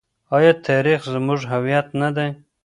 [0.35, 2.29] آیا تاریخ زموږ هویت نه دی؟